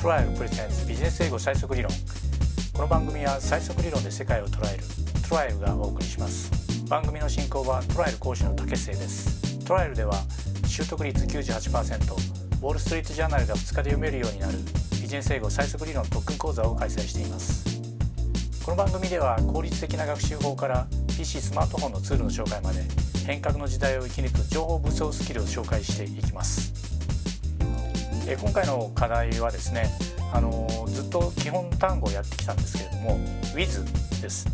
[0.00, 1.90] トライアルプレゼンツビジネス英語最速理論。
[2.74, 4.84] この番組は最速理論で世界を捉える
[5.28, 6.50] トライアルがお送りします。
[6.88, 9.64] 番組の進行はトライアル講師の竹末です。
[9.64, 10.14] トライアルでは
[10.66, 14.58] 習得率98%ウォール・ストリート・ジャーナルが2日で読めるようになる
[15.00, 17.64] ビジネス英語最速理論特訓講座を開催しています。
[18.64, 22.82] この番組では効率的な学習法から PC スマートフォンのツールの紹介まで
[23.26, 26.95] 変革の時代を生き抜く情報武装スキルを紹介していきます。
[28.28, 29.88] え今回の課題はですね
[30.32, 33.18] あのずっと基本単語をやってきたんですけれども
[33.54, 34.48] with です。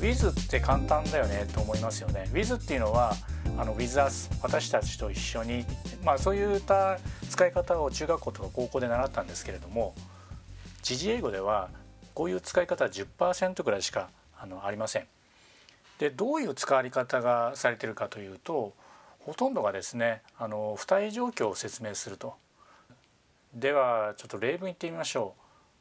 [0.00, 2.28] with って簡単だよねと思いますよね。
[2.32, 3.14] with っていうのは
[3.56, 5.64] あの with us 私たちと一緒に
[6.04, 6.98] まあそういった
[7.30, 9.94] 使い方を中学校とか高校で習ったんですけれども
[10.82, 11.70] 時事英語では
[12.14, 15.06] こういう使い方は10%ぐらいしかあのありません。
[16.00, 18.74] でどういう使われ方がされてるかというと
[19.20, 22.34] ほとんどがですねあの付帯状況を説明すると。
[23.54, 25.34] ではちょっと例文言ってみましょ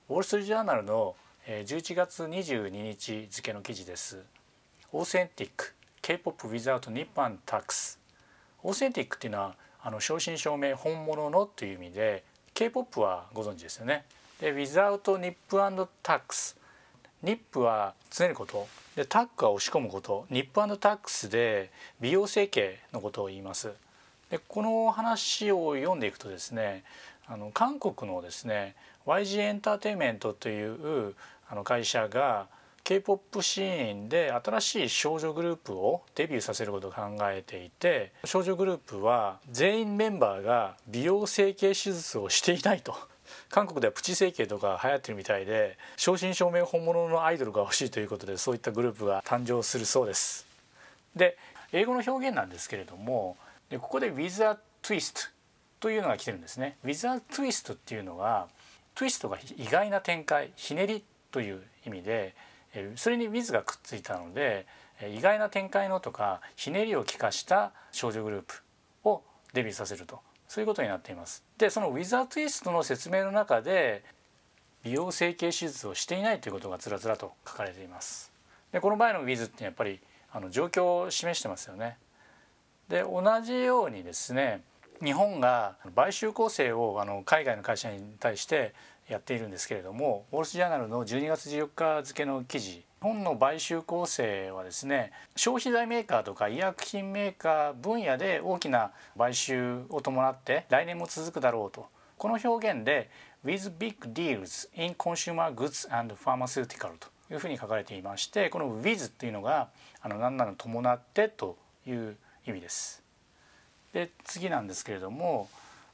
[0.07, 0.13] う。
[0.13, 1.15] ウォール・ストリート・ジャーナルの
[1.47, 4.21] 11月22日付の記事です。
[4.91, 7.97] オーセンティック K-POP without Nippon tax
[8.61, 14.05] オーセンティックっていうのはあの正真正銘本物のという意味で K-POP はご存知ですよね。
[14.39, 15.35] で without Nip
[16.03, 16.55] tax
[17.23, 18.67] ニップはつねること。
[18.95, 20.27] でタックは押し込むこと。
[20.29, 23.71] ニップタックスで美容整形のことを言います。
[24.29, 26.83] でこの話を読んでいくとですね
[27.27, 31.15] あの韓国のですね YG エンターテインメントという
[31.49, 32.47] あの会社が
[32.83, 42.95] K-POP シーンで新しい少女グループをデビューさせることを考えていて少女グループは全員メンバーが美容整形手術をしていないと。
[43.49, 50.45] 韓国ではプチ整形とか流行ってるみたいで正真正銘本物のアイドルが欲しいということでそういったグループが誕生するそうです。
[51.15, 51.37] で
[51.71, 53.37] 英語の表現なんですけれども
[53.69, 55.29] でここで with a twist
[55.83, 58.47] というのが来てるんですね with a twist っていうのが
[58.95, 62.35] トゥイストが意外な展開ひねりという意味で
[62.95, 64.65] それに with がくっついたので
[65.11, 68.53] 意外な展開のとかひねりを利かした少女グループ
[69.03, 71.43] をデビューさせるとそういうことになっています。
[71.57, 74.05] でそのウィザートゥイストの説明の中で
[74.83, 78.31] 美容整形手術をしていないということがつらつらと書かれています。
[78.71, 79.99] でこの場合のウィズってやっぱり
[80.31, 81.97] あの状況を示してますよね。
[82.87, 84.63] で同じようにですね
[85.03, 88.73] 日本が買収構成をあの海外の会社に対して
[89.09, 101.87] やっているんですけれどもウォール・ス・ジャーナルの12月14日付の記事日本の買収構成はですね消費財メーカーとか医薬品メーカー分野で大きな買収を伴って来年も続くだろうと
[102.17, 103.09] この表現で
[103.43, 109.67] with big deals in consumer goods and pharmaceutical というふうに書かれていましてこの with っていうのが
[110.01, 112.15] あの何なの伴ってという
[112.47, 113.02] 意味です。
[113.93, 115.49] で次なんですけれども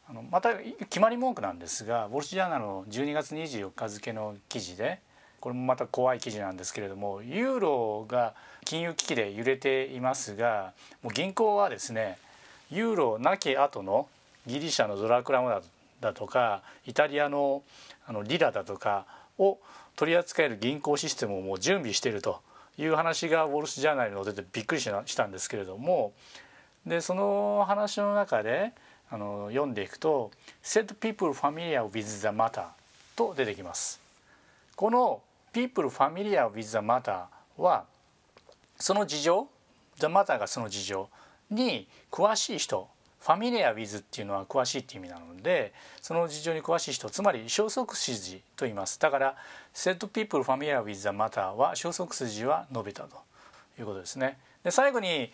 [0.10, 5.00] あのまた決まり文句なんですがウォルシュジャーナルの12月24日付の記事で
[5.40, 8.34] これもまた怖い記事なんですけれどもユーロが
[8.66, 10.74] 金融危機で揺れていますが
[11.04, 12.18] もう銀行はですね
[12.72, 14.08] ユーロなき後の
[14.48, 15.62] ギリシャのドラクラム
[16.02, 17.62] だとかイタリアの
[18.08, 19.06] あのリラだとか
[19.38, 19.60] を
[19.96, 22.42] 取り扱える銀行システムをもう準備していると
[22.80, 26.14] いう話がウォル・ストリート・ジャーナルに載っててびっくりしたんですけれども
[26.89, 28.73] でその話の中で
[29.11, 30.31] あの読んでいくと
[30.63, 32.66] 「said people familiar with the matter」
[33.16, 34.01] と出てきます。
[34.75, 35.22] この
[35.53, 37.25] people familiar with the matter
[37.57, 37.85] は
[38.79, 39.47] その事情
[39.97, 41.09] the matter がその事情
[41.51, 42.89] に詳しい人
[43.21, 49.35] familiar with っていうのは詳しいっていう意味なのでその事情に詳しい人つまり消息筋と言いますだから
[49.75, 53.17] said people familiar with the matter は消息筋は述べたと
[53.81, 54.40] いうことですね。
[54.63, 55.31] で最後に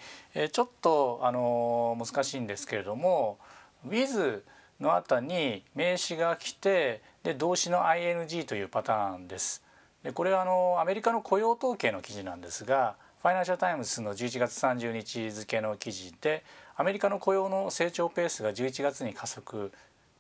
[0.51, 3.39] ちょっとあの難しいんですけれども
[3.87, 4.43] with
[4.79, 9.63] の後に名詞が来てで動詞の ing というパターンです。
[10.03, 16.43] でこれはあのアメリカの雇用統計の記事なんですがファイナンシャル・タイムズの11月30日付の記事で
[16.75, 19.71] アメリカの雇用の成長ペースが11月に加速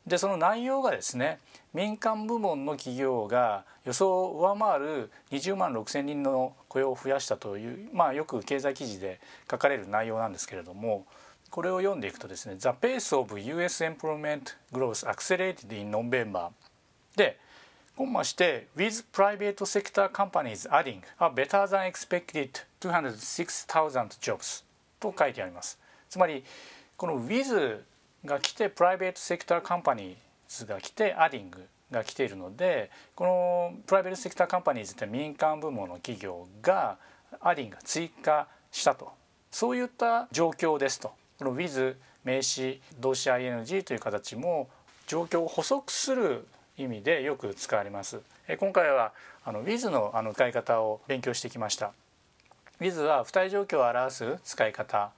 [0.07, 1.39] でその内容がですね
[1.73, 9.19] 民間部門の企業が予想を上回る20万6,000人の雇用を増やしたという、まあ、よく経済記事で
[9.49, 11.05] 書かれる内容なんですけれども
[11.49, 16.49] これを読んでいくとですね「The pace of US employment growth accelerated in November」
[17.15, 17.39] で
[17.95, 22.49] コンマして「with private sector companies adding a better than expected
[22.81, 24.63] 206,000 jobs」
[24.99, 25.79] と書いてあります。
[26.09, 26.43] つまり
[26.97, 27.83] この with
[28.25, 30.15] が来てプライベートセクターカンパニー
[30.47, 36.97] ズが来てアディングが来ているのでこのプライベートセクターカンパニーズって民間部門の企業が
[37.39, 39.11] アディング追加したと。
[39.51, 41.13] そういった状況ですと。
[41.39, 44.69] この with 名詞動詞 ing という形も
[45.07, 48.19] 状況を補足する意味でよく使われます。
[48.59, 49.13] 今回は
[49.43, 51.93] あの with のあの使い方を勉強してきました。
[52.81, 55.11] with は付帯状況を表す使い方。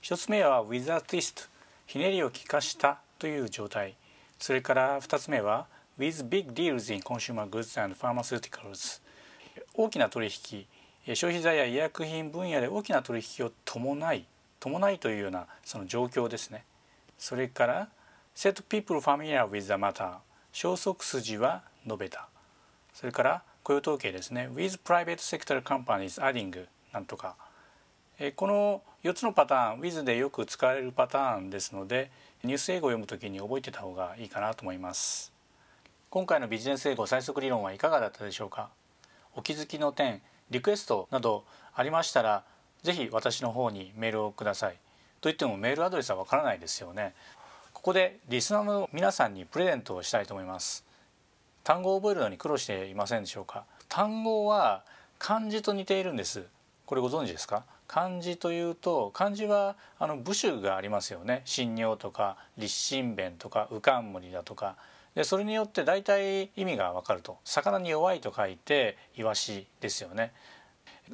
[0.00, 1.48] 一つ目は with a twist
[1.88, 3.94] ひねりを利かしたという状態
[4.38, 5.66] それから二つ目は
[5.98, 9.00] with big deals in consumer goods and pharmaceuticals
[9.72, 10.66] 大きな取引
[11.14, 14.26] 消費財や医薬品分野で大きな取引を伴い
[14.60, 16.66] 伴いというようなその状況ですね
[17.16, 17.88] それから
[18.36, 20.16] set people familiar with the matter
[20.52, 22.28] 消息筋は述べた
[22.92, 27.34] それから雇用統計ですね with private sector companies adding なんとか
[28.34, 32.10] この4つのパターン with でよく使われるパターンですので
[32.42, 35.32] ニュース英語を読むときに覚えてた方がいいかなと思います。
[36.10, 38.70] 今回のビジネス英語最速理論はいかがだったでしょうか？
[39.36, 40.20] お気づきの点
[40.50, 42.42] リクエストなどありましたら
[42.82, 44.76] ぜひ私の方にメールをください。
[45.20, 47.14] といってもメールアドレスはわからないですよね。
[47.72, 50.84] ここでリスナーの皆さんにプレゼントをしたいと思います。
[51.62, 53.62] 単語を覚えるのに苦労していませんでしょうか？
[53.88, 54.82] 単語は
[55.20, 56.42] 漢字と似ているんです。
[56.84, 57.62] これご存知ですか？
[57.88, 61.42] 漢字というと漢字はあの部首がありますよね。
[61.44, 64.76] 神尿とか立身弁とか右冠だとか。
[65.14, 67.38] でそれによって大体意味がわかると。
[67.44, 70.32] 魚に弱いと書いてイワシですよね。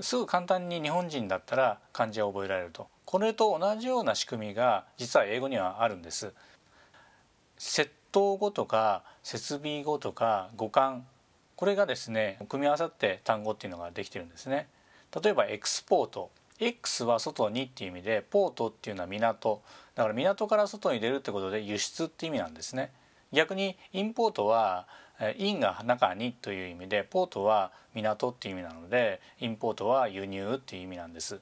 [0.01, 2.89] すぐ簡単に日本人だったら漢字は覚えられると。
[3.05, 6.33] これと同じような仕組みが実は英語にはあるんです。
[7.57, 11.07] 窃盗語とか設備語とか語感
[11.55, 14.69] これがですね組み合わさって単語っていうのができてるんですね。
[15.23, 16.31] 例えばエクスポート。
[16.61, 19.63] X は外にっていう意味でポートっていうのは港。
[19.95, 22.93] だから港から外に出るってことで輸出って意味なんですね。
[23.33, 24.87] 逆にインポートは
[25.37, 31.41] インが中にという意味でポートは港っていう意味なのでインポートは輸入っていう意味なんです。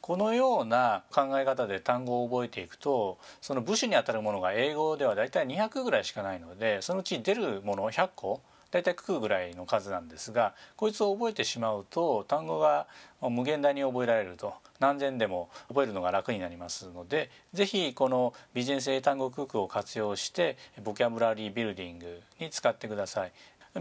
[0.00, 12.86] このような考え方で単語を覚えていくとその部首にあたるものが英語ではだいたい200ぐらいしかないのでそのうち出るもの100個大体九ぐらいの数なんですがこいつを覚えてしまうと単語が
[13.20, 23.32] 無限大に覚えられると何千でも覚えるのが楽になりますので是非このビジネス英単語クックを活用してボキャブラリービルディングに使ってください。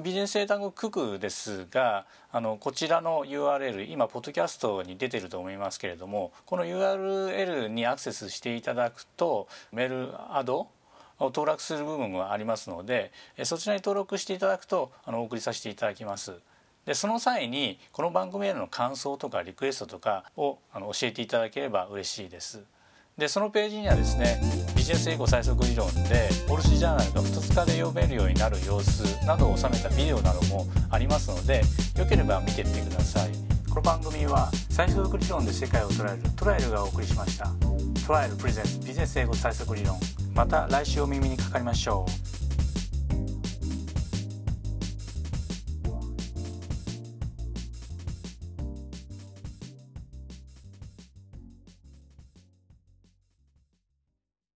[0.03, 10.67] ビジネス英単語クックですがあのこちらの URL 今ポッドキャストに出てると思いますけれどもこの URL にアクセスしていただくとメールアド
[11.19, 13.11] 登録する部分がありますので
[13.43, 16.33] そちらに登録していただくとあのお送りさせていただきます。
[16.85, 22.63] でその際にこの番組への感想とかリクエストとかをあの教えていただければ嬉しいです。
[23.17, 24.39] でそのページにはですね
[24.75, 31.63] ビジネス英語最速理論で「ウォル・スジャーナル」が2日で読めるようになる様子などを収めたビデオなどもありますので
[31.97, 33.31] よければ見てみてください
[33.67, 37.49] この番組は最速理論で世界を捉えるトライルがお送りしました
[38.05, 39.99] トライルプレゼンツビジネス英語最速理論
[40.37, 42.36] また来週お耳にかかりましょう。